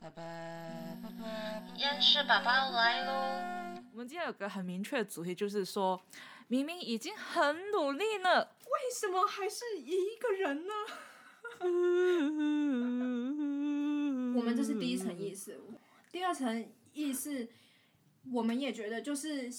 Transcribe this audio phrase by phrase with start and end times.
[0.00, 0.22] 爸爸，
[1.02, 1.26] 爸爸，
[1.76, 3.82] 厌世爸爸来喽！
[3.92, 6.00] 我们今天有个很明确的主题，就是说，
[6.46, 10.72] 明明已经很努力了，为什么还是一个人呢？
[14.38, 15.60] 我们这是第一层意思，
[16.12, 17.48] 第二层意思，
[18.32, 19.50] 我们也觉得就是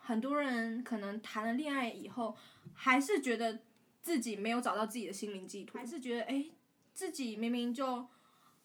[0.00, 2.34] 很多人可能谈了恋爱以后，
[2.72, 3.58] 还是觉得
[4.00, 6.46] 自己没有找到自己的心灵寄托，还是觉得哎，
[6.94, 8.08] 自己明明就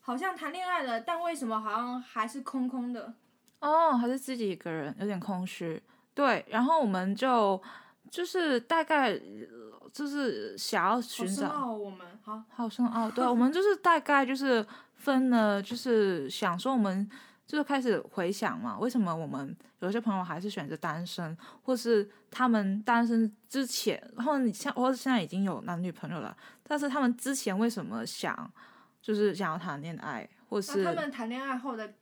[0.05, 3.13] 好像谈恋爱了，但为什么好像还是空空的？
[3.61, 5.81] 哦，还是自己一个人，有点空虚。
[6.13, 7.59] 对，然后我们就
[8.11, 9.17] 就是大概
[9.93, 14.65] 就是想要寻找好深奥我们好好深奥，对， 我们就是大概就是
[14.97, 17.09] 分了，就是想说我们
[17.47, 28.51] 就是开始回想嘛，为什么我们有些朋友还是选择单身，或是他们单身之前，然后你像或者现在已经有男女朋友了，但是他们之前为什么想
[29.03, 31.93] 就是想要谈恋爱，或是那他们谈恋爱后的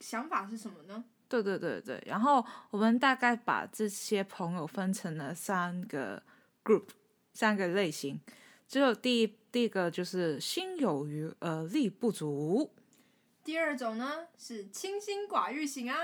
[0.00, 1.04] 想法是什么呢？
[1.28, 6.20] 对对对对，然后我们大概把这些朋友分成了三个
[6.64, 6.86] group，
[7.32, 8.20] 三个类型。
[8.66, 12.72] 只有第一第一个就是心有余而力不足，
[13.44, 15.96] 第二种呢是清心寡欲型啊，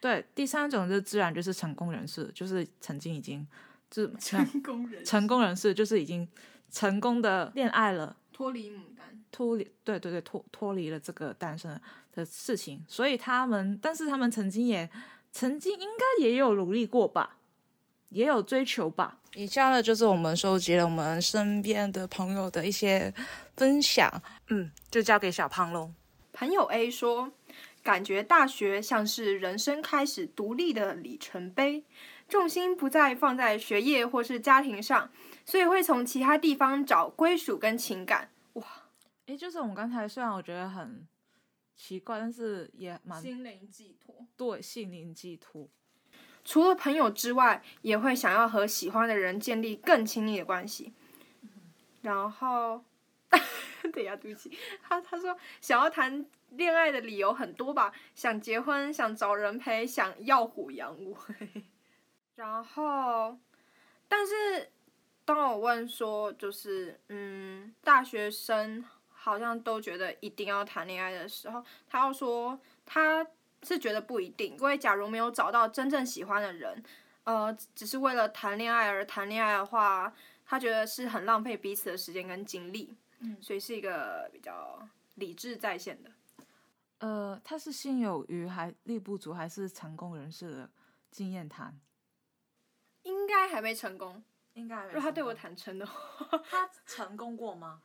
[0.00, 3.46] 对，第三种就自然就是成功人士，就是曾经已经
[3.90, 6.28] 就是成功人成功人士，就是已经
[6.70, 9.24] 成功的恋爱了，脱离牡丹。
[9.32, 11.80] 脱离对对对脱脱离了这个单身
[12.12, 14.90] 的事情，所以他们，但是他们曾经也
[15.32, 17.38] 曾经应该也有努力过吧，
[18.10, 19.18] 也有追求吧。
[19.34, 23.10] 以下呢就是我们收集了我们身边的朋友的一些
[23.56, 24.12] 分享，
[24.50, 25.90] 嗯，就交给小胖喽。
[26.34, 27.32] 朋友 A 说，
[27.82, 31.84] 感觉大学像是人生开始独立的里程碑，
[32.28, 35.10] 重心不再放在学业或是家庭上，
[35.46, 38.30] 所以会从其他地方找归属跟情感。
[38.54, 38.66] 哇
[39.26, 41.06] 诶，就是我们刚才虽然我觉得很
[41.76, 44.26] 奇怪，但是也蛮心灵寄托。
[44.36, 45.68] 对心灵寄托。
[46.44, 50.92] 除了朋友之外，也会想要和喜欢的人建立更亲密的关系。
[52.02, 52.84] 然后，
[53.92, 61.64] 对呀，对不起，他他说想要谈恋爱的理由很多吧，想结婚，想找人陪，想耀虎扬威。
[62.36, 63.36] 然后，
[64.06, 64.70] 但是
[65.26, 73.26] 当我问说，就是嗯，大学生好像都觉得一定要谈恋爱的时候，他要说他
[73.62, 76.80] 是觉得不一定，因为假如没有找到真正喜欢的人，
[77.24, 80.14] 呃，只是为了谈恋爱而谈恋爱的话，
[80.44, 86.10] 他觉得是很浪费彼此的时间跟精力，嗯所以是一个比较理智在线的。
[87.00, 90.70] 呃，他是心有余还力不足，还是成功人士的
[91.10, 91.76] 经验谈？
[93.02, 94.22] 应该还没成功，
[94.56, 97.82] 应该如果他对我坦诚的话，他成功过吗？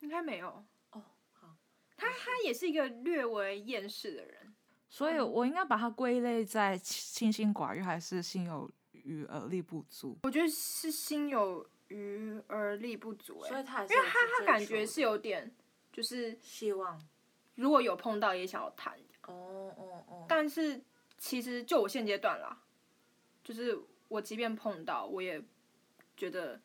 [0.00, 0.48] 应该没有。
[0.90, 1.02] 哦，
[1.32, 1.54] 好。
[1.96, 4.54] 他他也是一个略微厌世的人。
[4.88, 10.18] 所以我应该把他归类在清心寡欲，还是心有余而力不足？
[10.22, 15.54] 我觉得是心有余而力不足、欸，所以他因为他他感觉是有点，
[15.92, 17.00] 就是希望。
[17.56, 18.96] 如果有碰到也想要谈，
[19.26, 20.26] 哦哦哦。
[20.28, 20.80] 但是
[21.18, 22.62] 其实就我现阶段啦，
[23.42, 23.76] 就是
[24.08, 25.42] 我即便碰到，我也
[26.16, 26.60] 觉得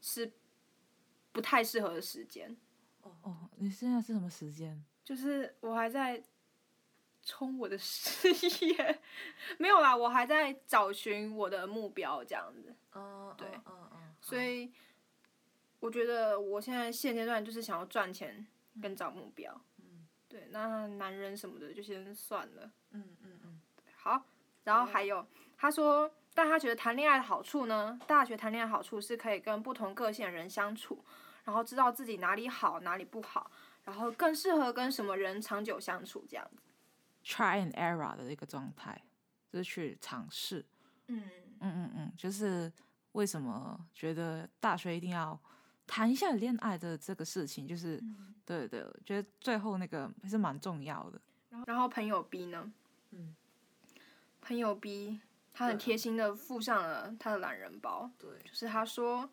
[0.00, 0.32] 是
[1.32, 2.56] 不太适合的时间，
[3.02, 4.84] 哦哦，你现在是什么时间？
[5.04, 6.22] 就是我还在
[7.22, 8.28] 冲我的事
[8.66, 9.00] 业，
[9.58, 12.74] 没有啦，我还在找寻我的目标这样子。
[12.92, 14.14] 哦，对嗯嗯。
[14.20, 14.72] 所以
[15.80, 18.46] 我觉得我现在现阶段就是想要赚钱
[18.80, 19.52] 跟找目标。
[19.78, 22.70] 嗯对，那男人什么的就先算了。
[22.90, 23.60] 嗯嗯嗯。
[23.96, 24.24] 好，
[24.64, 25.26] 然后还有
[25.56, 31.04] 他说，但他觉得谈恋爱的好处呢，大学谈恋爱好处是可以跟不同个性的人相处，
[31.44, 33.50] 然后知道自己哪里好哪里不好，
[33.84, 36.62] 然后更适合跟什么人长久相处这样子。
[37.24, 39.02] try and error 的一个状态，
[39.52, 40.64] 就是去尝试。
[41.08, 41.24] 嗯，
[41.58, 42.72] 嗯嗯嗯，就是
[43.12, 45.38] 为什么觉得大学一定要
[45.86, 51.20] 谈一下恋爱的这个事情，就是、嗯对对，我觉得最后那个还是蛮重要的。
[51.66, 52.72] 然后朋友 B 呢？
[53.10, 53.34] 嗯，
[54.40, 55.20] 朋友 B
[55.60, 59.28] 他很贴心的附上了他的懒人包，对，就是他说，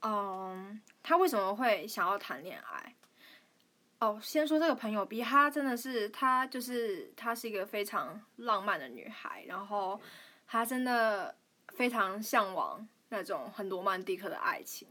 [0.00, 2.94] 嗯，他为什么会想要谈恋爱？
[3.98, 10.00] 哦，先说这个朋友 B，她真的是，她就是她是一个非常浪漫的女孩，然后
[10.46, 11.36] 她真的
[11.68, 14.88] 非常向往那种很罗曼蒂克的爱情。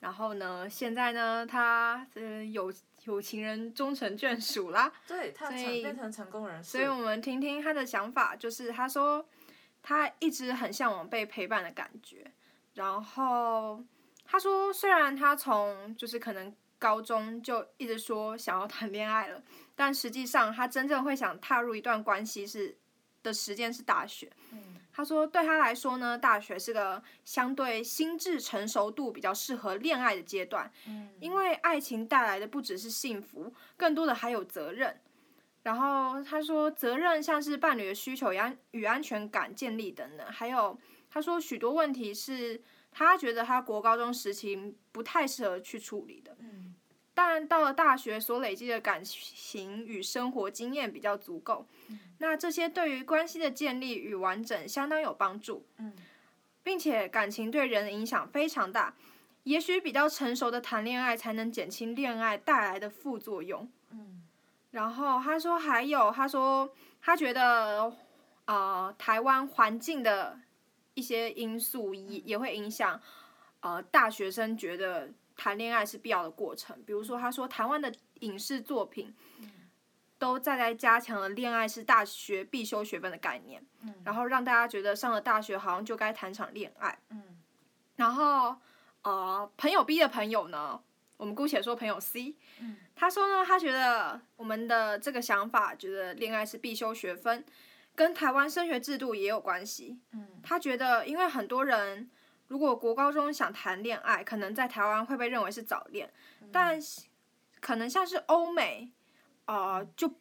[0.00, 2.70] 然后呢，现在呢，她呃有
[3.04, 9.26] 有情人终成眷属啦，对他所以成成功人士所以我们听听他的想法，就是他说
[9.86, 12.32] 他一直很向往被陪伴的感觉，
[12.72, 13.84] 然后
[14.24, 19.42] 他说虽然他从就是可能高中就一直说想要谈恋爱了，
[19.76, 22.74] 但实际上他真正会想踏入一段关系是
[23.22, 24.32] 的时间是大学。
[24.90, 30.72] 他说对他来说呢，大学是个相对心智成熟度比较适合恋爱的阶段，
[31.20, 34.98] 因为爱情带来的不只是幸福，更多的还有责任。
[35.64, 40.78] 然后他说，责任像是伴侣的需求、安与安全感建立等等，还有
[41.10, 42.62] 他说许多问题是
[42.92, 46.36] 他觉得他国高中时期不太适合去处理的。
[47.12, 51.66] 但到了大学，所累积的感情与生活经验比较足够，
[52.18, 55.66] 那这些对于关系的建立与完整相当有帮助。
[56.64, 58.94] 并且感情对人的影响非常大，
[59.42, 63.70] 也许比较成熟的谈恋爱才能减轻恋爱带来的副作用。
[64.74, 66.68] 然后他说还有，他说
[67.00, 67.96] 他觉得，
[68.44, 70.36] 呃，台湾环境的
[70.94, 73.00] 一些因素也也会影响，
[73.60, 76.76] 呃，大学生觉得谈恋爱是必要的过程。
[76.84, 79.14] 比如说，他说台湾的影视作品，
[80.18, 83.64] 都在在加强了恋爱是大学必修学分的概念，
[84.02, 86.98] 然后让大家觉得上了大学好像就该谈场恋爱。
[87.94, 88.56] 然后，
[89.02, 90.82] 呃，朋友 B 的朋友呢，
[91.24, 92.36] 我们姑且说朋友 C，
[92.94, 97.42] 他说呢，他觉得我们的这个想法，觉得恋爱是必修学分，
[97.94, 99.98] 跟台湾升学制度也有关系。
[100.42, 102.10] 他觉得，因为很多人
[102.48, 106.12] 如果国高中想谈恋爱，可能在台湾会被认为是早恋，
[106.52, 106.78] 但
[107.58, 108.92] 可能像是欧美，
[109.46, 110.12] 呃，就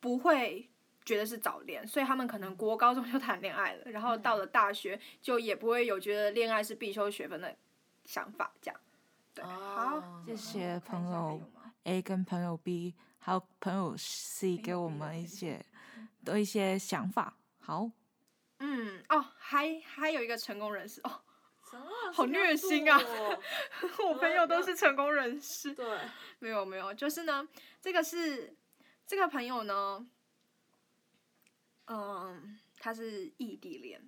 [0.00, 0.68] 不会
[1.04, 7.56] 觉得是早恋，所以他们可能国高中就谈恋爱了，然后到了大学就也不会有觉得恋爱是必修学分的
[8.04, 8.80] 想法，这样。
[9.34, 11.40] 对，好，谢谢朋友
[11.84, 15.64] A 跟朋友 B 还有朋友 C 给我们一些
[16.24, 17.36] 的一些想法。
[17.58, 17.90] 好，
[18.58, 21.22] 嗯，哦，还还有一个成功人士哦，
[22.12, 23.00] 好虐心啊！
[24.04, 25.72] 我朋友都是成功人士。
[25.74, 25.98] 对，
[26.38, 27.48] 没有没有，就是呢，
[27.80, 28.54] 这个是
[29.06, 30.06] 这个朋友呢，
[31.86, 34.02] 嗯，他是异地恋，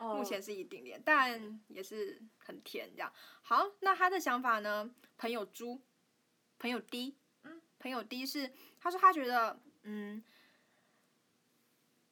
[0.00, 3.12] 哦目前是异地恋，但也是很甜这样。
[3.42, 4.90] 好，那他的想法呢？
[5.16, 5.80] 朋友猪，
[6.58, 8.50] 朋友 D，嗯，朋友 D 是
[8.80, 10.24] 他说他觉得，嗯，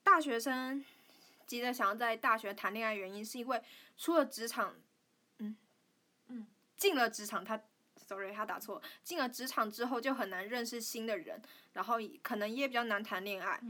[0.03, 0.85] 大学生
[1.47, 3.63] 急着想要在大学谈恋爱，原因是因为
[3.97, 4.77] 出了职场，
[5.39, 5.57] 嗯
[6.29, 6.47] 嗯，
[6.77, 7.61] 进了职场他。
[8.01, 8.81] sorry，他打错。
[9.03, 11.43] 进了职场之后就很难认识新的人，
[11.75, 13.61] 然后可能也比较难谈恋爱，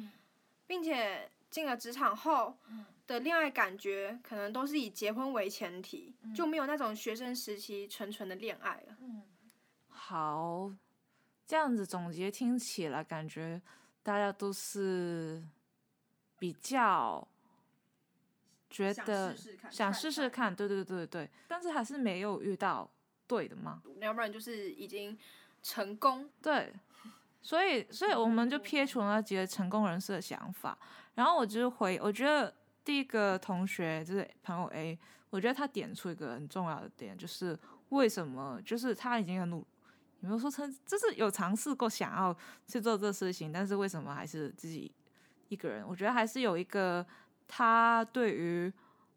[0.67, 2.59] 并且进了职场后
[3.07, 8.97] 的恋爱感觉可能都是以结婚为前提，就没有那种学生时期纯纯的恋爱了。
[9.89, 10.71] 好，
[11.47, 13.61] 这样子总结听起来，感觉
[14.03, 15.43] 大家都是
[16.39, 17.27] 比较
[18.71, 22.91] 觉想得试试看想试试看，对对对对，但是还是没有遇到
[23.27, 23.83] 对的嘛。
[24.01, 25.19] 要不然就是已经
[25.63, 26.73] 成功，对，
[27.41, 30.77] 所以所以我们就撇除了那几个成功人士的想法，
[31.15, 32.53] 然后我就回，我觉得
[32.85, 34.99] 第一个同学就是朋友 A，
[35.31, 37.59] 我觉得他点出一个很重要的点，就是
[37.91, 39.59] 为什么，就是他已经很努，
[40.21, 42.37] 有没有说成，就是有尝试过想要
[42.67, 44.93] 去做这事情，但是为什么还是自己
[45.49, 45.87] 一个人？
[45.87, 47.07] 我觉得还是有一个
[47.47, 48.73] 他对于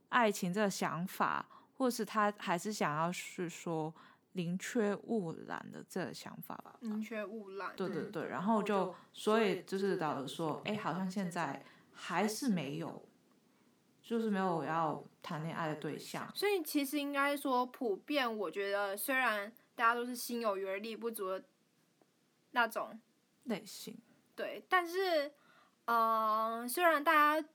[0.09, 1.45] 爱情这个想法，
[1.77, 3.93] 或是他还是想要是说
[4.33, 6.75] 宁缺毋滥的这个想法吧。
[6.81, 7.73] 宁缺毋滥。
[7.75, 13.05] 对对对，然然后后就就所所以以就就是是导导致说，哎，哎好好像像现在还还是是没没有，
[14.01, 16.29] 就是没有要谈恋爱的对象。
[16.35, 21.43] 所以其实应该说，普遍我觉得，虽然大家都是心有余而力不足的
[22.51, 22.99] 那种
[23.43, 23.97] 类型，
[24.35, 25.31] 对，但是，
[25.85, 27.47] 呃，虽然大家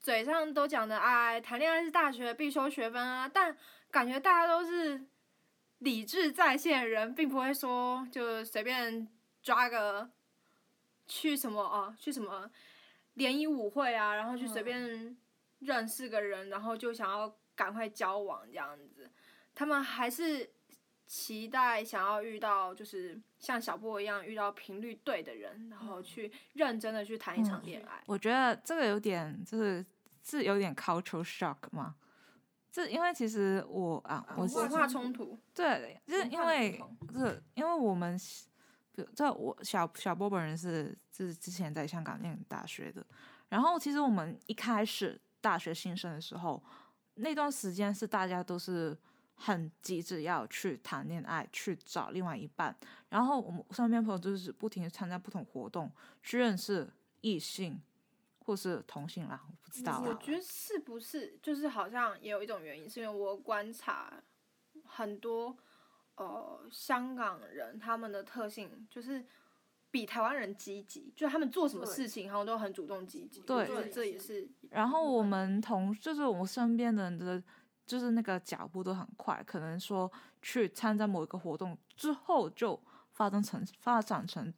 [0.00, 3.56] 嘴上都讲的哎，谈恋爱是大学必修学分啊，但
[3.90, 5.04] 感觉大家都是
[5.78, 9.06] 理智在线的人，并不会说就随便
[9.42, 10.10] 抓个
[11.06, 12.50] 去什么哦、去什么
[13.14, 15.16] 联谊舞会啊，然后去随便
[15.58, 19.10] 认识个人，然后就想要赶快交往这样子，
[19.54, 20.50] 他们还是
[21.06, 28.02] 期待想要遇到就是像小波一样遇到频率对的人，然后去认真的去谈一场恋爱。
[28.06, 29.84] 我觉得这个有点就是
[30.22, 31.94] 是有点 cultural shock 嘛。
[32.74, 38.18] 这因为其实我啊，我是文化冲突，对，就是因为不是因为我们
[39.14, 43.06] 这我小小波本人是是之前在香港念大学的，
[43.48, 46.60] 然后其实我们一开始大学新生的时候，
[47.14, 48.98] 那段时间是大家都是
[49.36, 52.74] 很急着要去谈恋爱，去找另外一半，
[53.08, 55.88] 然后我们身边朋友就是不停的参加不同活动，
[56.24, 57.80] 去认识异性
[58.44, 60.00] 或是同性啦，我不知道。
[60.06, 64.22] 我觉得是不是就是好像也有一种原因，是因为我观察
[64.84, 65.56] 很多
[66.16, 69.24] 呃香港人他们的特性就是
[69.90, 73.40] 比台湾人积极，就他们做什么事情好像都很主动积极。
[73.42, 77.42] 对我觉得这也是然后我们同就是我们身边的人的，
[77.86, 80.10] 就是那个脚步都很快，可能说
[80.42, 82.78] 去参加某一个活动之后就
[83.12, 84.52] 发展成发展成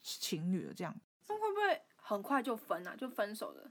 [0.00, 0.94] 情侣了这样。
[1.28, 2.94] 那会不会很快就分啊？
[2.96, 3.68] 就分手了？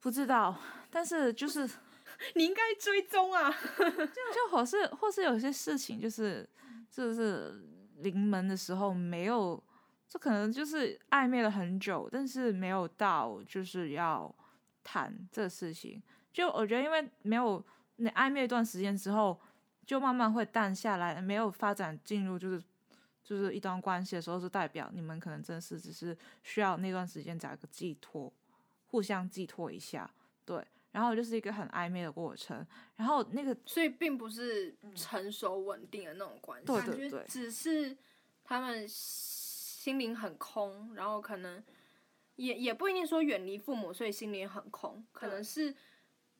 [0.00, 0.56] 不知道，
[0.90, 1.68] 但是就是
[2.34, 3.52] 你应该追踪啊！
[3.78, 6.48] 就或是或是有些事情就是
[6.90, 7.60] 就是
[7.96, 9.62] 临门的时候没有，
[10.08, 14.34] 这可能就是暧昧了很久，但是没有到就是要
[14.82, 16.02] 谈这事情。
[16.32, 17.62] 就我觉得，因为没有
[17.96, 19.38] 你暧昧一段时间之后，
[19.84, 22.62] 就慢慢会淡下来，没有发展进入就是
[23.28, 28.32] 就是一段关系的时候，是代表你们可能真是只是需要那段时间找一个寄托，
[28.86, 30.10] 互相寄托一下，
[30.46, 30.66] 对。
[30.90, 32.66] 然后就是一个很暧昧的过程，
[32.96, 37.94] 然后那个所以并不是成熟稳定的那种关系，对对对只是
[38.42, 41.62] 他们心灵很空，然后可能
[42.36, 45.72] 也也不一定说远离父母，所以心灵很空，可能是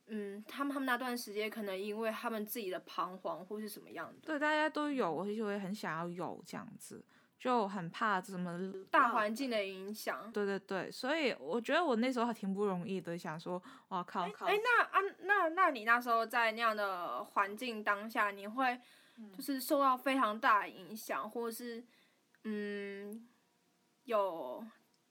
[0.09, 7.05] 嗯，他们他们那段时间可能因为他们自己的彷徨或是什么样的，对，大家都有，我就会很想要有这样子，
[7.38, 10.31] 就很怕什么大环境的影响。
[10.33, 18.81] 对对对，所以我觉得我那时候还挺不容易的，想说哇靠靠，哎、那啊，那那你那时候在那样的环境当下，你会
[19.37, 21.85] 就是受到非常大的影响，或是
[22.45, 23.29] 嗯，
[24.05, 24.65] 有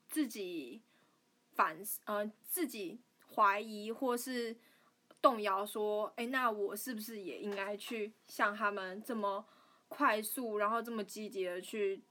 [0.08, 0.82] 自己
[1.52, 3.00] 反思呃自己
[3.36, 4.58] 怀疑或是
[5.28, 9.46] 动摇，说，哎、那我是不是也应该去像他们这么
[9.90, 12.02] 快速，然后这么积极的去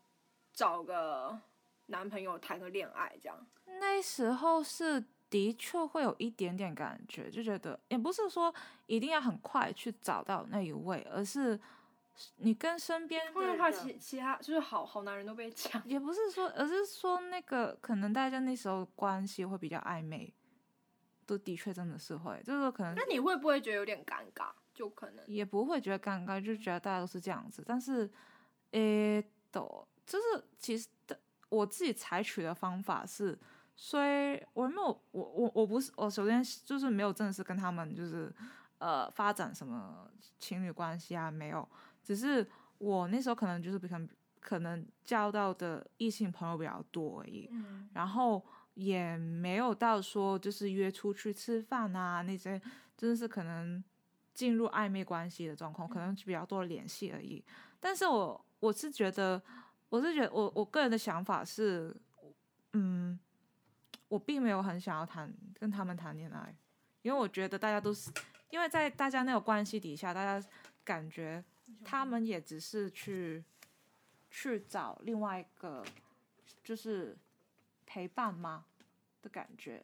[0.53, 1.39] 找个
[1.87, 3.47] 男朋友谈个恋爱这样？
[3.81, 8.55] 那时候是的确会有一点点感觉，就觉得也不是说
[8.85, 11.59] 一定要很快去找到那一位，而是
[12.37, 15.83] 你跟身边会不会的人怕其其他就是好好男人都被抢？
[15.87, 20.31] 也不是说，而是说那个可能大家那时候关系会比较暧昧，
[21.27, 24.51] 都的确真的是会，就是说可能那你会不会觉得有点尴尬？
[24.73, 27.63] 就可能也不会觉得尴尬，就觉得大家都是这样子。
[27.67, 28.09] 但是，
[28.73, 31.19] 诶，都就是其实的
[31.49, 33.39] 我自己采取的方法是，
[33.75, 38.31] 虽我没有我我我不是我首先就是没有正式跟他们就是
[38.79, 41.67] 呃发展什么情侣关系啊，没有，
[42.03, 42.47] 只是
[42.79, 44.09] 我那时候可能就是可能
[44.41, 48.45] 可能交到的异性朋友比较多而已，嗯，然后
[48.77, 52.61] 也没有到说就是约出去吃饭啊那些，
[52.95, 53.83] 真的是可能
[54.35, 57.43] 进入暧昧关系的状况，可能比较多的联系而已。
[57.81, 59.43] 但是我我是觉得，
[59.89, 61.97] 我是觉得我我个人的想法是，
[62.75, 63.19] 嗯，
[64.09, 66.55] 我并没有很想要谈跟他们谈恋爱，
[67.01, 68.11] 因为我觉得大家都是
[68.51, 70.47] 因为在大家那个关系底下，大家
[70.85, 71.43] 感觉
[71.83, 73.43] 他们也只是去
[74.31, 75.83] 去找另外一个
[76.63, 77.17] 就是
[77.97, 78.67] 陪伴吗？
[79.23, 79.83] 的感觉，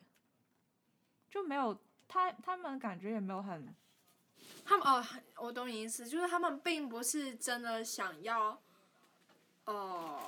[1.31, 1.75] 就没有
[2.07, 3.75] 他他们感觉也没有很
[4.66, 5.02] 他们哦，
[5.37, 8.61] 我懂你意思，就是他们并不是真的想要，
[9.64, 10.21] 呃，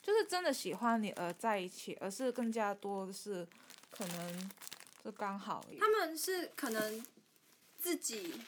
[0.00, 3.46] 就是真的喜欢你而在一起，而是更加多的是
[3.90, 4.50] 可能
[5.04, 7.04] 就刚好他们是可能
[7.76, 8.40] 自己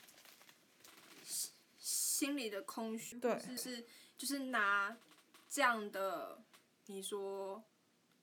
[1.22, 3.34] 心心里的空虚，对。
[3.34, 3.84] 或者是
[4.16, 4.96] 就是拿
[5.46, 6.42] 这样的
[6.86, 7.62] 你说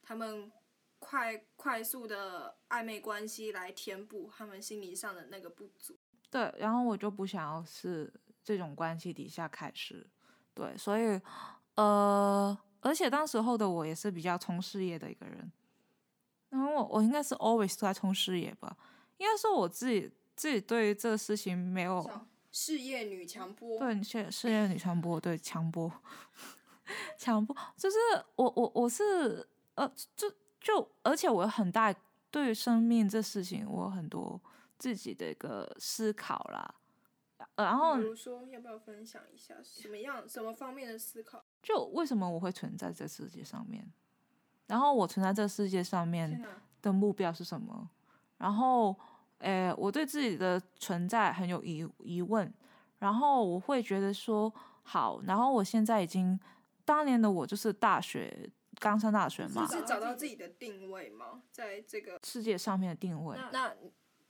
[0.03, 0.51] 他们
[1.00, 5.98] 快快速的暧昧关系来填补他们心理上的那个不足。
[6.30, 8.13] 对，然后我就不想要是
[8.44, 10.08] 这种关系底下开始，
[10.53, 11.20] 对，所以
[11.75, 15.51] 呃，而且当时候的我也是比较冲事业的一个人，
[16.50, 18.77] 然后我我应该是 always 都在冲事业吧，
[19.18, 22.10] 应该是我自己自己对于这个事情没有
[22.51, 25.91] 事业女强波，对，你是事业女强迫，对强迫，
[27.17, 27.98] 强迫就是
[28.36, 31.93] 我我我是呃，就就而且我有很大
[32.29, 34.39] 对于生命这事情，我有很多
[34.77, 36.75] 自己的一个思考啦。
[37.55, 41.43] 呃然后比如说要不要分享一下什么样什么方面的思考？
[41.63, 43.91] 就为什么我会存在这世界上面？
[44.67, 46.41] 然后我存在这世界上面
[46.81, 47.89] 的目标是什么？
[48.38, 48.95] 然后，
[49.39, 52.51] 诶，我对自己的存在很有疑疑问，
[53.00, 54.51] 然后我会觉得说，
[54.83, 56.39] 好，然后我现在已经，
[56.85, 61.41] 当年的我就是大学刚上大学嘛，是找到自己的定位吗？
[61.51, 63.38] 在这个世界上面的定位。
[63.51, 63.73] 那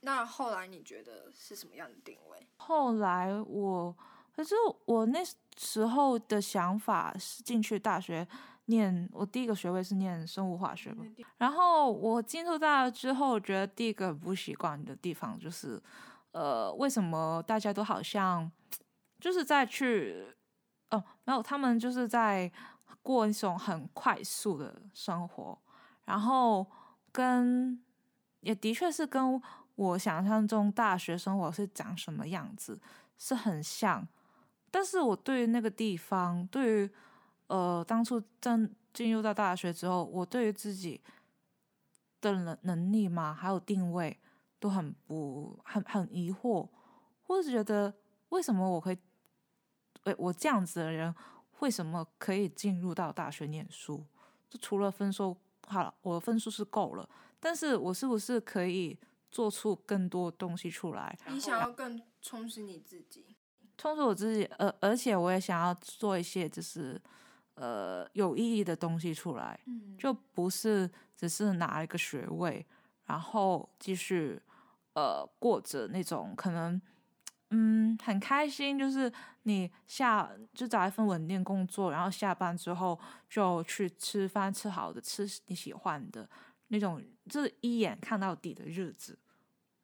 [0.00, 2.46] 那后来你觉得是什么样的定位？
[2.56, 3.96] 后来我，
[4.34, 4.54] 可是
[4.84, 5.20] 我那
[5.56, 8.26] 时候的想法是进去大学
[8.66, 11.04] 念，我第一个学位是念生物化学吧。
[11.38, 15.80] 然后我进入大学之后，觉得第一个很不习惯的地方就是，
[16.32, 18.50] 呃，为什么大家都好像
[19.20, 20.26] 就是在去，
[20.92, 22.50] 哦，没有，他们就是在
[23.02, 25.58] 过一种很快速的生活，
[26.04, 26.64] 然后
[27.10, 27.82] 跟
[28.40, 29.42] 也的确是跟
[29.74, 32.78] 我想象中大学生活是长什么样子
[33.16, 34.06] 是很像，
[34.70, 36.90] 但是我对于那个地方，对于
[37.46, 41.00] 呃当初真进入到大学之后，我对于自己
[42.20, 44.20] 的能能力嘛，还有定位
[44.60, 46.68] 都很不很很疑惑，
[47.22, 47.94] 或是觉得
[48.28, 48.98] 为什么我可以，
[50.04, 51.14] 诶，我这样子的人
[51.60, 54.04] 为什么可以进入到大学念书？
[54.50, 57.08] 就除了分数好了，我的分数是够了，
[57.40, 58.98] 但是我是不是可以
[59.30, 61.16] 做出更多东西出来？
[61.28, 63.36] 你想要更充实你自己，
[63.78, 67.00] 充实我自己，而而且我也想要做一些就是
[67.54, 72.66] 呃有意义的东西出来，嗯就不是只是拿一个学位，
[73.04, 74.40] 然后继续
[74.94, 76.80] 呃过着那种可能
[77.54, 86.26] 嗯很开心，就是你下就找一份稳定工作，然后下班之后就去吃饭，吃好的，吃你喜欢的
[86.68, 89.18] 那种，就是一眼看到底的日子。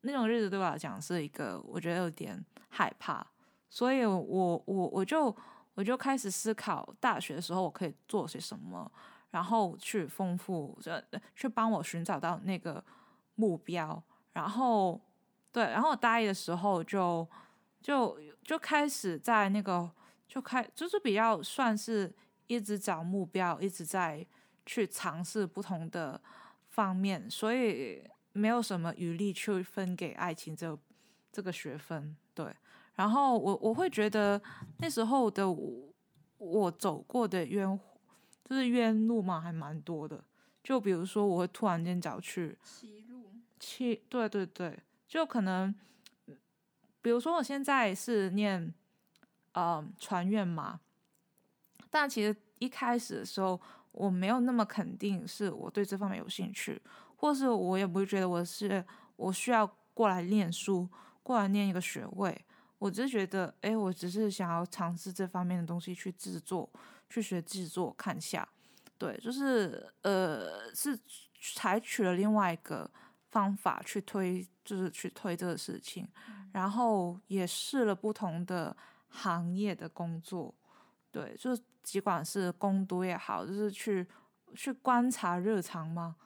[0.00, 3.26] 那种日子对我来讲是一个我觉得有点害怕，
[3.68, 5.36] 所以我我我就
[5.74, 8.90] 我就开始思考大学的时候我可以做些什么，
[9.30, 11.04] 然后去丰富，这
[11.36, 12.82] 去帮我寻找到那个
[13.34, 14.98] 目标，然后
[15.52, 17.28] 对，然后我大一的时候就
[17.80, 19.90] 就就开始在那个
[20.26, 22.12] 就开就是比较算是
[22.46, 24.26] 一直找目标，一直在
[24.66, 26.20] 去尝试不同的
[26.68, 30.78] 方面，所以没有什么余力去分给爱情这
[31.32, 32.54] 这个学分，对。
[32.94, 34.40] 然后我我会觉得
[34.78, 35.94] 那时候的我，
[36.38, 37.78] 我走过的冤
[38.44, 40.24] 就是冤路嘛，还蛮多的。
[40.64, 43.30] 就比如说，我会突然间找去歧路，
[43.60, 45.74] 歧，对对对，就可能，
[47.08, 48.70] 比如说我现在是念
[49.52, 50.78] 呃传院嘛，
[51.88, 53.58] 但其实一开始的时候
[53.92, 56.78] 我没有那么肯定是我对这方面有兴趣，
[57.16, 58.84] 或是我也不会觉得我是
[59.16, 60.86] 我需要过来念书，
[61.22, 62.44] 过来念一个学位。
[62.78, 66.68] 我只是觉得，哎，我只是想要尝试这方面的东西去制作，
[67.08, 68.46] 去学制作，看下。
[68.98, 70.94] 对，就是呃，是
[71.54, 72.90] 采取了另外一个
[73.30, 76.06] 方法去推，就是去推这个事情，
[76.52, 78.76] 然后也试了不同的
[79.08, 80.54] 行业的工作。
[81.10, 84.06] 对，就尽管是攻读也好，就是去
[84.54, 86.16] 去观察日常嘛。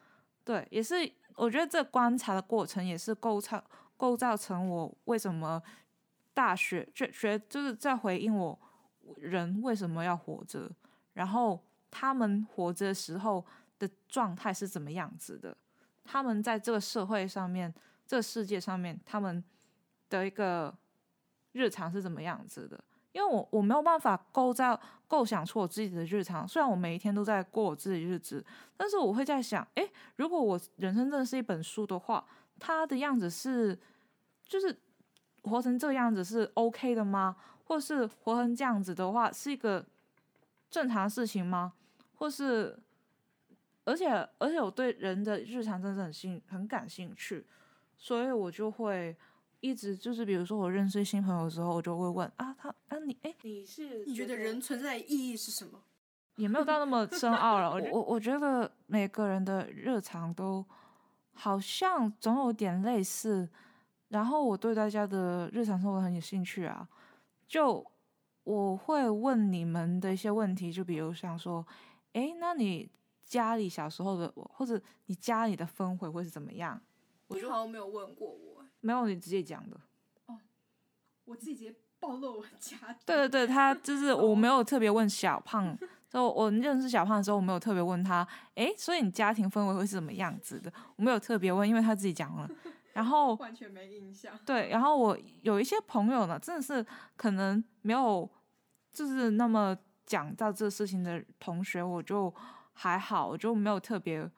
[0.45, 0.95] 对，也是
[1.37, 3.63] 我觉得这观察的过程也是构造
[3.97, 5.63] 构造成我为什么
[6.35, 8.59] 大学学学就是在回应我
[9.17, 10.71] 人为什么要活着，
[11.13, 13.45] 然后他们活着时候
[13.79, 15.57] 的状态是怎么样子的，
[16.03, 17.73] 他们在这个社会上面，
[18.05, 19.43] 这世界上面，他们
[20.19, 20.75] 的一个
[21.53, 22.83] 日常是怎么样子的。
[23.13, 28.43] 因为我我没有办法构造构想出我自己的日常，虽然我每一天都在过我自己日子，
[28.75, 32.25] 但是我会在想，诶，如果我人生真的是一本书的话，
[32.59, 33.79] 它的样子是
[34.47, 34.75] 就是
[35.43, 37.37] 活成这个样子是 OK 的吗？
[37.65, 39.85] 或是活成这样子的话是一个
[40.71, 41.75] 正常事情吗？
[42.15, 42.79] 或是
[43.85, 47.45] 而且而且我对人的日常真的很兴很感兴趣，
[47.99, 49.15] 所以我就会。
[49.63, 55.81] 一直就是，比如说我认识新朋友的时候，我就会问啊，他啊你哎，你是你觉得人存在的意义是什么？
[56.35, 57.71] 也没有到那么深奥了。
[57.71, 60.67] 我 我我觉得每个人的日常都
[61.33, 63.49] 好像总有点类似，
[64.09, 66.89] 然后我对大家的日常生活很有兴趣啊。
[67.47, 67.87] 就
[68.43, 71.65] 我会问你们的一些问题，就比如像说，
[72.15, 72.91] 哎，那你
[73.25, 76.81] 家里小时候的，或者你家里的氛围会是怎么样？
[77.29, 78.52] 我就好像没有问过我。
[78.83, 79.77] 没有，你直接讲的。
[80.27, 80.39] 哦，
[81.25, 82.77] 我自己直接暴露我家。
[83.07, 85.75] 对对对，他 就是我没有特别问小胖，
[86.11, 90.71] 就我认识小胖的时候，我没有特别问他，诶，所以你家庭氛围会是什么样子的？
[90.97, 92.51] 我没有特别问，因为他自己讲了。
[92.93, 94.39] 然后完全没印象。
[94.45, 96.85] 对，然后我有一些朋友呢，真的是
[97.17, 98.29] 可能没有，
[98.93, 102.35] 就是那么讲到这事情的同学，我就
[102.75, 104.29] 还好，我就没有特别，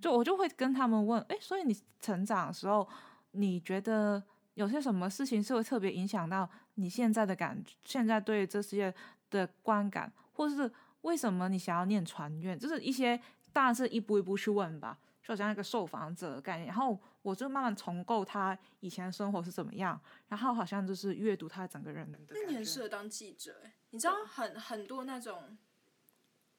[0.00, 2.88] 就我就会跟他们问，诶，所以你成长的时候。
[3.32, 4.22] 你觉得
[4.54, 8.94] 有些什么事情是会特别影响到你现在的感，现在对这世界
[9.30, 10.70] 的观感，或是
[11.02, 12.58] 为什么你想要念传院？
[12.58, 13.20] 就是一些
[13.52, 16.66] 当然是一步一步去问吧，就好像一个受访者的概念。
[16.66, 22.18] 然后我就慢慢重构他以前的生活是怎么样，然后好像就是阅读他整个人的。
[22.30, 25.56] 那你很适合当记者哎，你知道很很多那种，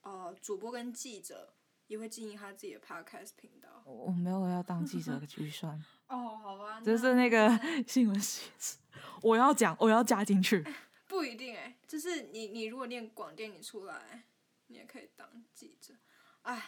[0.01, 1.53] 呃，主播跟记者
[1.87, 3.83] 也会经营他自己的 podcast 频道。
[3.85, 5.83] 我没有要当记者的预算。
[6.13, 7.49] 哦，好吧，就是那个
[7.87, 8.49] 新闻写
[9.23, 10.61] 我要讲，我要加进去。
[11.07, 14.23] 不不一定哎、就是你你如果念广电，你出来，
[14.67, 15.93] 你也可以当记者。
[16.41, 16.61] 哎，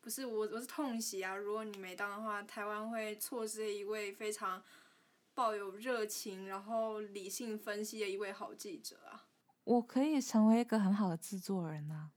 [0.00, 1.34] 不是我我是痛惜啊！
[1.34, 4.62] 如果你没当的话，台湾会错失一位非常
[5.34, 9.26] 抱有热情，然后理性分析的一位好记者啊。
[9.64, 12.10] 我可以成为一个很好的制作人啊，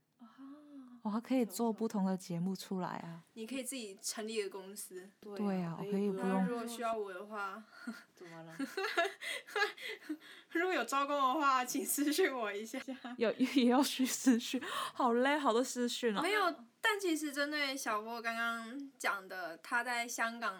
[1.03, 3.23] 我还可以做不同的节目出来啊。
[3.33, 7.63] 你可以自己成立一个公司，对啊我可以不用如果需要我的话，
[8.15, 8.55] 怎么了？
[10.51, 12.79] 如果有招工的话，请私讯我一下。
[13.17, 14.61] 有也要去私讯，
[14.93, 16.21] 好累，好多私讯啊。
[16.21, 20.53] 没有，但其实针对小波刚刚讲的，他在香港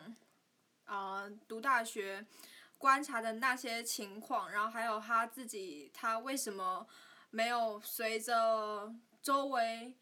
[0.85, 2.25] 啊、呃读大学
[2.77, 6.87] 观察的那些情况，然后还有他自己，他为什么
[7.29, 9.95] 没有随着周围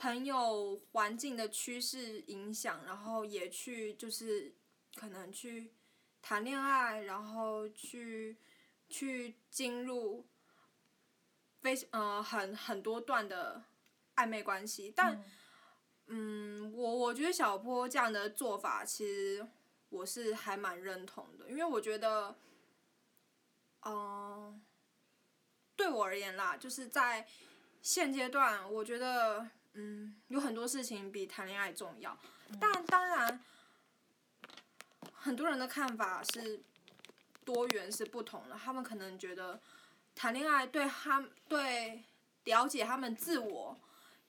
[0.00, 4.54] 朋友环境的趋势影响，然后也去就是
[4.94, 5.74] 可能去
[6.22, 8.38] 谈恋爱，然后去
[8.88, 10.26] 去进入
[11.60, 13.62] 非呃很很多段的
[14.16, 15.22] 暧昧关系，但
[16.06, 16.72] 嗯。
[16.72, 19.46] 我我觉得小波这样的做法，其实
[19.90, 22.36] 我是还蛮认同的，因为我觉得，
[23.84, 24.62] 嗯、
[25.76, 27.26] 对我而言啦，就是在
[27.82, 32.18] 现阶段，我觉得嗯有很多事情比谈恋爱重要，
[32.60, 33.40] 但当然。
[35.22, 36.62] 很多人的看法是
[37.44, 39.60] 多元是不同的，他们可能觉得
[40.14, 42.02] 谈恋爱对他对
[42.44, 43.78] 了解他们自我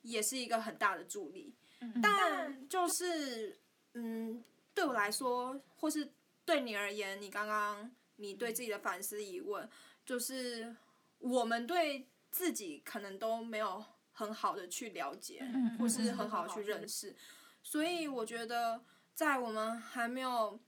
[0.01, 1.55] 也是一个很大的助力，
[2.03, 3.57] 但就是
[3.93, 6.11] 嗯，对我来说，或是
[6.43, 9.69] 对你而言，你刚刚你对自己的反思疑问，
[10.05, 10.75] 就是
[11.19, 15.45] 我们对自己可能都没有很好的去了解，
[15.77, 17.15] 或是很好地去认识，
[17.63, 20.59] 所以我觉得在我们还没有。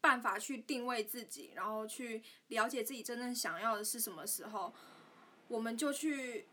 [0.00, 4.70] 办法去定位自己，然后去了解自己真正想要的是什么时候，
[5.48, 6.46] 我们就去，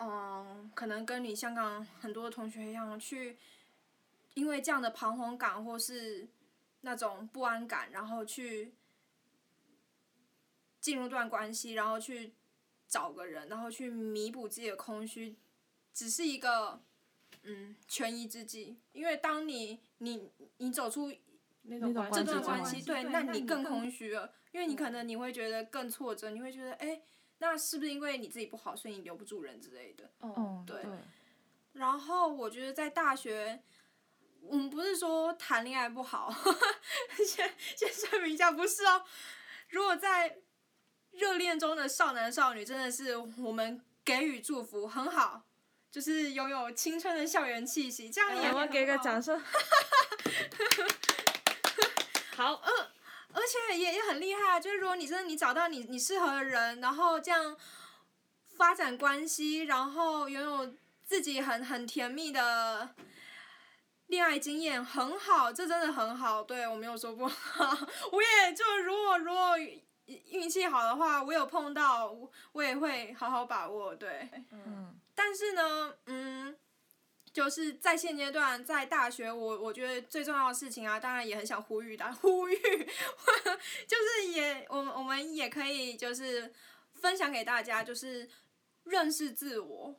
[0.00, 3.38] 嗯，可能跟你香港很多同学一样，去
[4.34, 6.26] 因为这样的彷徨感或是
[6.80, 8.74] 那种不安感，然后去
[10.80, 12.34] 进入段关系，然后去
[12.88, 15.36] 找个人，然后去弥补自己的空虚，
[15.92, 16.80] 只是一个
[17.42, 18.78] 嗯权宜之计。
[18.92, 21.12] 因为当你你你走出
[21.62, 27.02] 那种关这段关系，对，那你更更空虚了，因为你可能你会觉得更挫折，你会觉得，哎，
[27.38, 30.10] 那是不是因为你自己不好，所以你留不住人之类的？
[30.20, 30.92] 哦，对对，
[31.72, 33.62] 然后我觉得在大学，
[34.42, 36.32] 我们不是说谈恋爱不好，
[37.26, 39.04] 先先声明一下，不是哦。
[39.70, 40.38] 如果在
[41.16, 45.42] 热恋中的少男少女，真的是我们给予祝福，很好，
[45.90, 49.40] 就是拥有青春的校园气息，这样也我们给个掌声。
[52.36, 52.86] 好，嗯
[53.32, 54.60] 而且也也很厉害啊！
[54.60, 57.54] 就是如果你真的你找到你你适合的人，然后这样
[58.56, 60.74] 发展关系，然后拥有
[61.04, 62.94] 自己很很甜蜜的
[64.06, 66.42] 恋爱经验，很好，这真的很好。
[66.42, 67.76] 对我没有说不好，
[68.10, 69.58] 我也就如果如果
[70.06, 73.94] 运气好的话，我有碰到，我我也会好好把握。
[73.94, 76.56] 对，嗯，但是呢，嗯，
[77.32, 82.56] 就是在现阶段，在大学，我我觉得最重要的事情啊，当然也很想呼吁的， 呼吁，
[83.88, 86.52] 就是也我们我们也可以就是
[86.94, 88.28] 分享给大家，就是
[88.84, 89.94] 认识自我，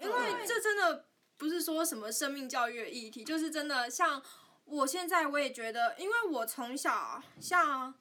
[0.00, 1.04] 因为这真的
[1.36, 4.22] 不是说什么生命教育的议题，就是真的像
[4.64, 7.94] 我现在我也觉得，因为我从小像。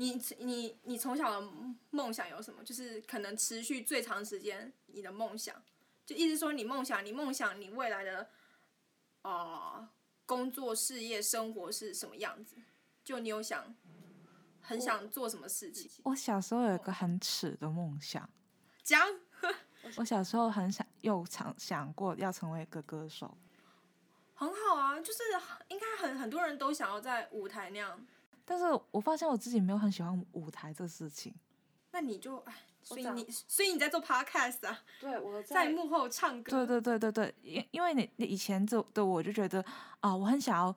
[0.00, 1.48] 你你你从小的
[1.90, 2.62] 梦想有什么？
[2.62, 5.60] 就是可能持续最长时间你的梦想，
[6.06, 8.30] 就意思说你梦想，你梦想你未来的，
[9.22, 9.88] 呃，
[10.24, 12.56] 工作、事业、生活是什么样子？
[13.02, 13.74] 就你有想，
[14.60, 15.90] 很想做什么事情？
[16.04, 18.30] 我小时候有一个很耻的梦想，
[18.84, 19.04] 讲，
[19.98, 23.36] 我小时候很想又想想过要成为一个歌手，
[24.34, 25.24] 很好啊，就是
[25.66, 28.06] 应该很很多人都想要在舞台那样，
[28.48, 31.34] 但是我发现我自己没有很喜欢舞台这事情。
[31.90, 39.62] 那你就哎，所以你所以你在做 podcast 啊，对，我在幕后唱歌，对对对对对，因因为你你以前的的我就觉得
[40.00, 40.74] 啊、我很想要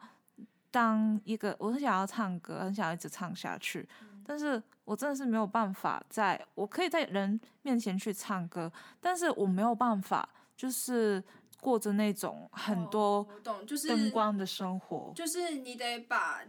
[0.69, 3.87] 当一个，我很想要唱歌，很想要一直唱下去，
[4.25, 11.23] 但是我真的是没有办法在，我可以在人面前去唱歌，但是我没有办法就是
[11.59, 15.13] 过着那种很多懂，就是灯光的生活。
[15.15, 16.41] 就是你得把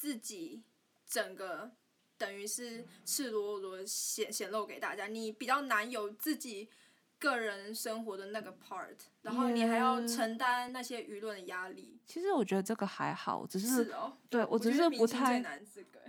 [0.00, 0.62] 自己
[1.06, 1.70] 整个
[2.16, 6.70] 等于是赤裸裸地显显露给大家，你比较难有自己
[7.18, 11.98] 个人生活的那个 part，然后你还要承担那些舆论的压力。
[12.06, 13.92] 其实我觉得这个还好，只是
[14.30, 15.44] 对我只是不太。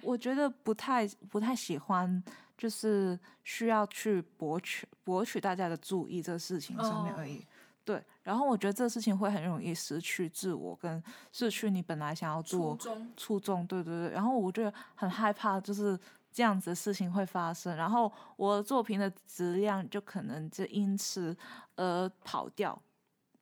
[0.04, 2.24] 我觉得不太不太喜欢，
[2.58, 7.46] 就是需要去博取博取大家的注意这个事情上面而已。
[7.84, 13.68] 对，然后我觉得这个事情会很容易失去自我，跟失去你本来想要做初衷初衷。
[13.68, 16.00] 对对对，然后我觉得很害怕，就是
[16.32, 21.36] 这样子的事情会发生，然后我的作品的质量就可能就因此
[21.76, 22.80] 而跑掉。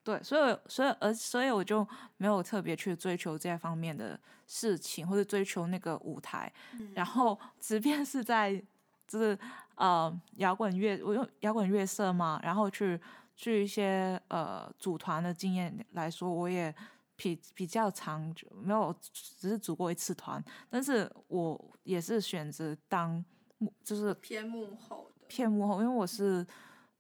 [0.01, 1.85] 对，所以所以而所以我就
[2.17, 6.51] 没有特别去追求这方面的事情，或者追求那个舞台。
[6.95, 8.59] 然后，即便是在
[9.05, 9.37] 就是
[9.75, 12.99] 呃摇滚乐，我用摇滚乐社嘛，然后去
[13.39, 16.75] 去一些呃组团的经验来说，我也
[17.15, 23.23] 比比较长，没有只是组过一次团，但是我也是选择当
[23.59, 26.45] 幕就是偏幕后的，偏幕后，因为我是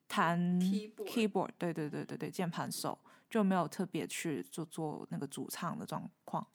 [0.07, 2.97] 弹 Keyboard keyboard，对对对对对，键盘手
[3.29, 6.47] 就没有特别去做做那个主唱的状况。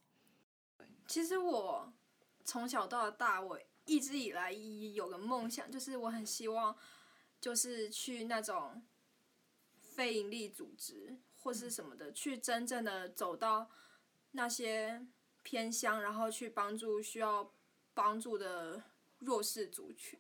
[1.07, 1.93] 其实我
[2.43, 6.75] 从小到大，我一直以来有个梦想，就是我很希望，
[7.39, 8.83] 就是去那种
[9.95, 13.71] 非营利组织或是什么的，去真正的走到
[14.33, 15.07] 那些
[15.43, 17.53] 偏乡，然后去帮助需要
[17.95, 18.83] 帮助的
[19.19, 20.19] 弱势族群。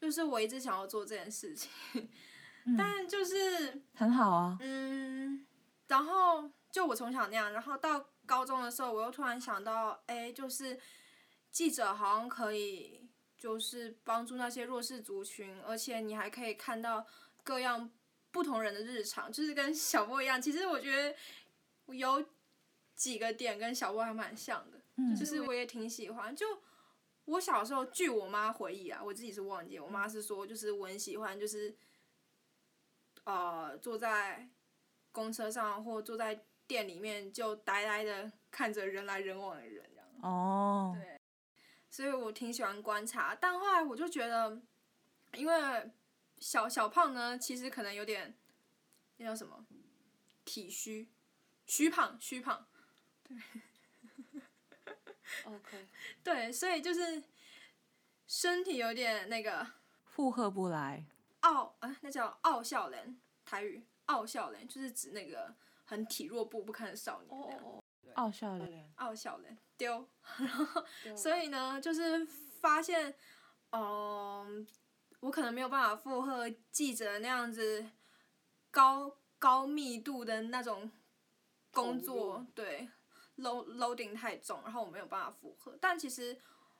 [0.00, 1.68] 就是我一直想要做这件事情，
[2.78, 5.44] 但就是很好啊，嗯，
[5.88, 10.80] 然后就我从小那样，然后到高中的时候，我又突然想到，哎，就是
[11.50, 17.06] 记者好像可以，就是帮助那些弱势族群，而且你还可以看到
[17.44, 17.90] 各样
[18.30, 20.40] 不同人的日常，就是跟小波一样。
[20.40, 21.14] 其实我觉得
[21.94, 22.24] 有
[22.94, 26.34] 几个点跟小波还蛮像的，嗯就是我也挺喜欢。
[26.34, 26.46] 就
[27.24, 31.74] 我小时候，据我妈回忆啊，我自己是忘记，我妈是说，就是我很喜欢，就是
[33.24, 34.48] 呃，坐在
[35.12, 40.06] 公车上或坐在店里面，就呆呆的看着人来人往的人这样。
[40.22, 40.96] 哦，
[41.88, 44.60] 所以我挺喜欢观察，但后来我就觉得，
[45.34, 45.90] 因为
[46.40, 48.34] 小小胖呢，其实可能有点
[49.18, 49.64] 那叫什么？
[50.44, 51.08] 体虚，
[51.66, 52.66] 虚胖，虚胖
[55.44, 55.86] ，OK，
[56.24, 57.22] 对，所以就是
[58.26, 59.66] 身体有点那个
[60.04, 61.04] 负荷不来，
[61.40, 67.72] 傲啊，那叫傲笑脸，台语傲笑脸就是指那个很体弱不不堪的少年
[68.14, 70.84] 傲笑的，脸，傲笑脸丢， 然后
[71.16, 73.14] 所以呢，就是发现，
[73.70, 74.66] 嗯、
[75.20, 77.86] 我可能没有办法负荷记者那样子
[78.70, 80.90] 高高密度的那种
[81.70, 82.88] 工作入，对
[83.38, 85.76] ，load loading 太重，然后我没有办法负荷。
[85.80, 86.38] 但其实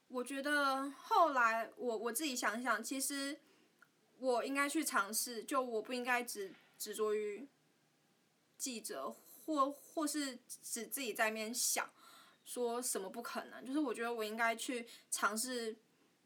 [0.09, 3.39] 我觉得后来我我自己想想，其实
[4.19, 7.49] 我应该去尝试，就我不应该只执着于
[8.57, 11.91] 记者或或是只自己在那边想
[12.45, 15.79] 说什么不可能，就是我觉得我应该去尝试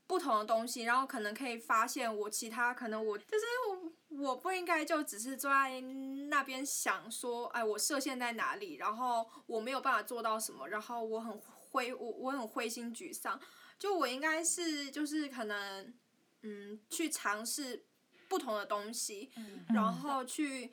[0.06, 5.80] 不同的东西，然后可能可以发现我其他可能我就是我我不应该就只是坐在
[6.28, 13.40] 那边想说，哎，我设限在哪里，然后我没有办法做到什么，然后我很灰我我很灰心沮丧，
[13.78, 15.94] 就我应该是就是可能
[16.42, 17.86] 嗯去尝试
[18.28, 19.30] 不同的东西，
[19.68, 20.72] 然后去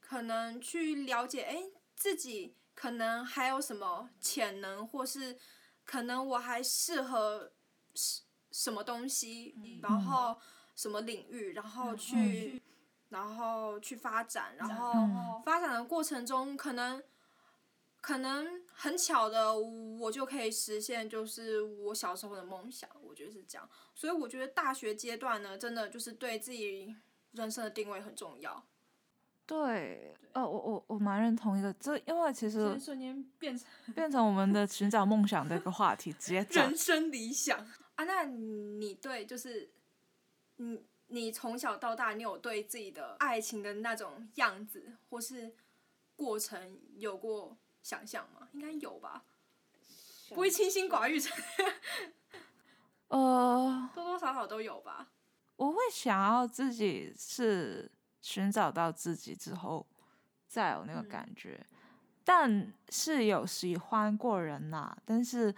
[0.00, 1.62] 可能去了解，哎，
[1.94, 5.38] 自己可能还有什么潜能，或是
[5.84, 7.52] 可能我还适合
[7.94, 10.36] 什什么东西，然后
[10.76, 12.62] 什么领域，然后去，
[13.08, 17.02] 然后去发展，然后发展的过程中，可能
[18.00, 23.68] 可能很巧的，我就可以实现，就是我小时候的梦想，我觉得是这样。
[23.94, 26.94] 所以我觉得大学阶段呢，真的就是对自己
[27.32, 28.64] 人生的定位很重要。
[29.44, 36.74] 对，呃，我我我蛮认同一个，这因为其实瞬间变成变成我们的寻找梦想的一个话题，直接人。
[36.76, 38.04] 生理想啊。
[38.04, 39.70] 那你对就是
[40.56, 45.54] 你你从小到大，你有对自己的爱情的那种样子或是
[46.16, 48.48] 过程有过想象吗？
[48.52, 49.24] 应该有吧，
[50.28, 51.20] 不会清心寡欲，
[53.08, 55.10] 呃，多多少少都有吧。
[55.56, 59.86] 我会想要自己是寻找到自己之后，
[60.48, 61.64] 再有那个感觉，
[62.24, 65.54] 但是有喜欢过人啦，但是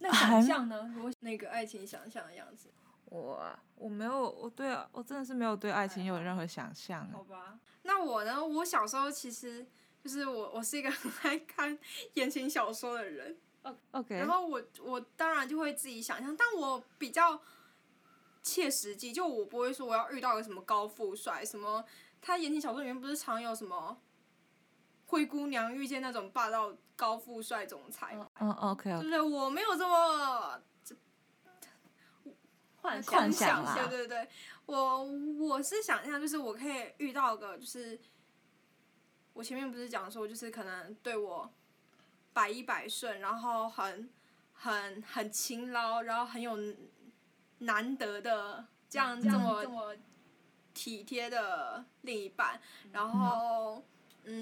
[0.00, 0.90] 那想象呢？
[0.94, 2.68] 如果那个爱情想象的样子，
[3.04, 7.08] 我啊我没有，我对啊，我真的是没有对爱情有任何想象。
[7.12, 7.58] 好吧。
[7.82, 8.44] 那我呢？
[8.44, 9.66] 我小时候其实
[10.02, 11.78] 就是我，我是一个 很爱看
[12.14, 13.36] 言情小说的人。
[13.90, 17.38] OK，然后我我当然就会自己想象，但我比较
[18.42, 21.84] 切实际，就我不会说我要遇到个什么高富帅，什么
[22.22, 24.00] 他言情小说里面不是常有什么
[25.10, 29.20] 灰姑娘遇见那种霸道高富帅总裁吗，嗯，OK，对不对？
[29.20, 30.94] 我没有这么，这
[32.80, 33.74] 幻空想啦。
[33.74, 34.28] 对对对，
[34.66, 37.98] 我我是想象，就是我可以遇到个，就是
[39.32, 41.52] 我前面不是讲说，就是可能对我
[42.32, 44.08] 百依百顺，然后很
[44.52, 46.56] 很很勤劳，然后很有
[47.58, 49.92] 难得的这样这么这么
[50.72, 52.60] 体贴的另一半，
[52.92, 53.74] 然后。
[53.74, 53.82] 嗯，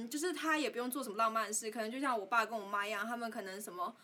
[0.08, 3.94] 就是他也不用做什么浪漫的事，可能就像我爸跟我妈一样，他们可能什么，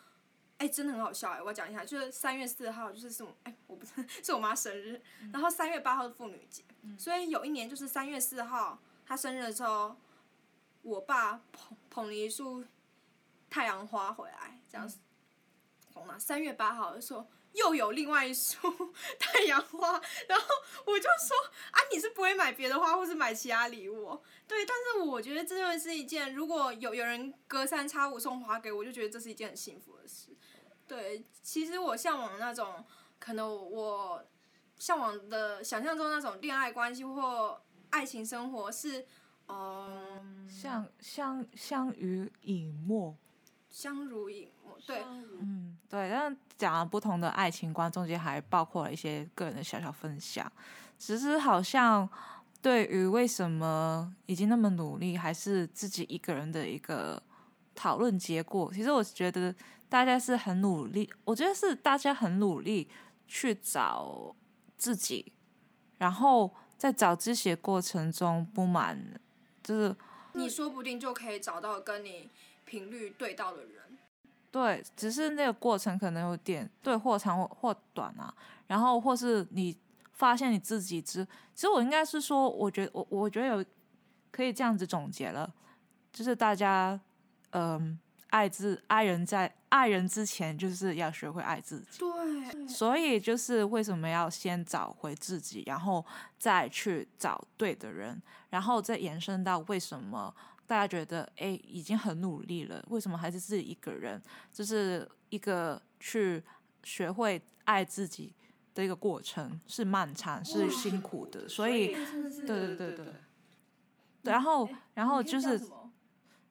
[0.59, 5.01] 哎、真的很好笑哎、我讲一下，就是三月四号就是是我哎、我不是 是我妈生日，
[5.33, 6.63] 然后三月八号是妇女节，
[6.99, 9.97] 所以有一年就是三月四号她生日的时候，
[10.83, 12.65] 我爸捧捧了一束
[13.51, 14.99] 太阳花回来，这样子，
[15.93, 16.19] 懂吗？
[16.19, 18.59] 三月八号的时候又有另外一束
[19.19, 20.47] 太阳花，然后
[20.87, 21.37] 我就说
[21.71, 30.29] 啊，你是不会买别的花，或是买其他礼物、对，但是我觉得这就是一件，如果有有人隔三差五送花给我，就觉得这是一件很幸福的事。
[30.87, 32.85] 对，其实我向往那种，
[33.19, 34.23] 可能我
[34.79, 39.07] 向往的、想象中那种恋爱关系或爱情生活是，
[39.49, 43.17] 嗯，相相相濡以沫。
[43.75, 44.79] 相濡以沫。
[44.87, 45.03] 对，
[45.41, 50.51] 嗯，对，但讲了不同的爱情观，中间还包括了一些个人的小小分享。
[50.97, 52.09] 只是好像
[52.63, 57.21] 对于为什么已经那么努力，还是自己一个人的一个
[57.75, 59.53] 讨论结果，其实我觉得
[59.89, 62.89] 大家是很努力，我觉得是大家很努力
[63.27, 64.33] 去找
[64.79, 65.33] 自己，
[65.99, 69.21] 然后在找自己的过程中不满，
[69.65, 69.97] 就是
[70.35, 72.31] 你说不定就可以找到跟你
[72.65, 73.83] 频率对到的人。
[74.51, 78.33] 对，只是那个过程可能有点对或长或或短啊，
[78.69, 79.77] 然后或是你
[80.13, 83.65] 发现你自己之，其实我应该是说，我觉得我我觉得有
[84.31, 85.53] 可以这样子总结了，
[86.13, 87.01] 就是大家
[87.51, 87.99] 嗯、
[88.31, 91.99] 爱自爱人在爱人之前，就是要学会爱自己。
[91.99, 96.05] 对，所以就是为什么要先找回自己，然后
[96.39, 100.33] 再去找对的人，然后再延伸到为什么
[100.67, 104.23] 大家觉得哎已经很努力了，为什么还是自己一个人？
[104.53, 106.43] 这是一个去
[106.83, 108.35] 学会爱自己
[108.75, 111.95] 的一个过程，是漫长，是辛苦的，所以
[112.47, 113.07] 对对对对。
[114.23, 115.61] 然后，然后就是，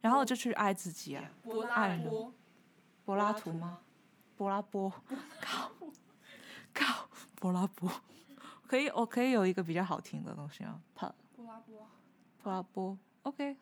[0.02, 1.32] 然后就去爱自己啊！
[1.41, 2.34] 柏拉波，
[3.04, 3.80] 柏拉图吗？
[4.38, 4.93] 柏拉波，
[5.41, 5.71] 靠，
[6.71, 7.91] 靠，柏拉波，
[8.67, 10.82] 可以，我可以有一个比较好听的东西吗？
[10.93, 11.88] 帕柏拉波，
[12.43, 13.58] 柏拉波，OK，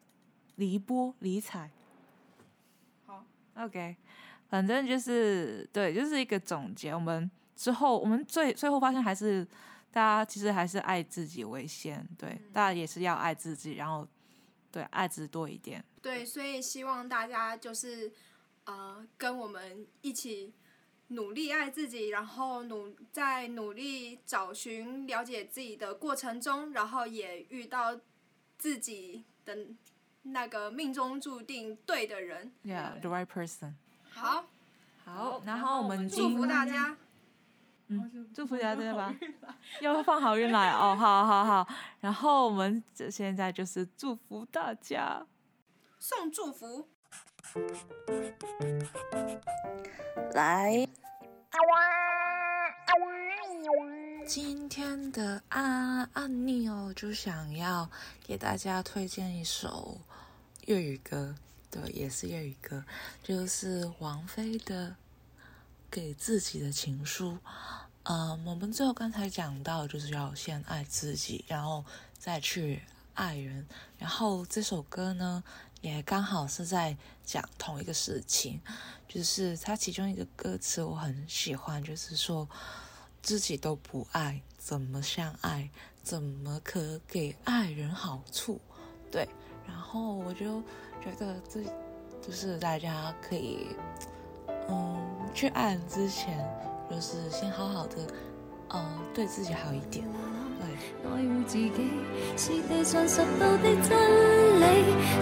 [0.61, 1.71] 黎波，理睬
[3.07, 3.95] 好，，OK，
[4.47, 6.93] 反正就是对，就是一个总结。
[6.93, 9.43] 我们之后，我们最最后发现还是
[9.89, 14.07] 大家其实还是爱自己为先，对，大家也是要爱自己，然后
[14.71, 15.83] 对爱自己多一点。
[15.99, 18.11] 对，所以希望大家就是
[18.65, 20.53] 呃，跟我们一起
[21.07, 27.99] 努力爱自己，然后努在努力找寻了解自己的过程中，然后也遇到
[28.59, 29.57] 自己的
[30.23, 32.51] 那个命中注定对的人。
[32.63, 33.73] Yeah，the right person。
[34.09, 34.45] 好，
[35.03, 36.97] 好，然后我们祝福大家。
[37.87, 39.13] 嗯祝福大家吧，
[39.81, 41.67] 要放好运来哦， 好好好。
[41.99, 45.25] 然后我们这现在就是祝福大家，
[45.99, 46.87] 送祝福。
[50.33, 50.87] 来。
[54.25, 57.89] 今天的安安妮哦，就想要
[58.23, 59.99] 给大家推荐一首
[60.71, 61.35] 粤语歌，
[61.69, 62.81] 对，也是粤语歌，
[63.21, 64.87] 就是王菲的
[65.91, 67.33] 《给自己的情书》。
[68.03, 71.83] 嗯，我们最后刚才讲到，就是要先爱自己，然后
[72.17, 72.83] 再去
[73.15, 73.67] 爱人。
[73.97, 75.43] 然后这首歌呢，
[75.81, 78.61] 也刚好是在讲同一个事情，
[79.09, 82.47] 就是它其中一个歌词我很喜欢，就是说
[83.21, 85.69] 自己都不爱，怎么相爱？
[86.01, 88.61] 怎么可给爱人好处？
[89.11, 89.27] 对，
[89.67, 90.61] 然后我就
[91.01, 91.61] 觉得这
[92.21, 93.67] 就是大家可以，
[94.69, 94.97] 嗯，
[95.33, 96.37] 去按之前，
[96.89, 97.95] 就是先好好的，
[98.73, 100.05] 嗯，对自己好一点，
[100.59, 101.11] 对。
[101.11, 101.71] 愛護自己
[102.37, 103.89] 是地上拾到的真
[104.61, 104.63] 理，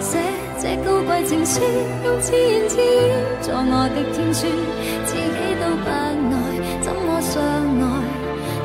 [0.00, 0.20] 寫
[0.60, 1.60] 這高貴情書，
[2.04, 2.80] 用自言自語
[3.40, 4.38] 做我的天書，
[5.06, 5.92] 自己都不愛，
[6.82, 7.32] 怎麼相
[7.80, 7.84] 愛？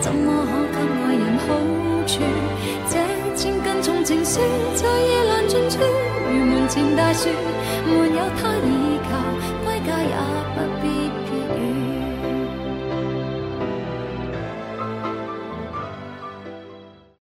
[0.01, 0.26] 怎麼
[0.71, 1.47] 可給愛人好
[2.05, 2.13] 處？
[3.86, 4.39] 从情书
[4.73, 5.77] 在夜阑尽处，
[6.27, 7.29] 如门前大树，
[7.86, 10.34] 没有他倚靠，归家也。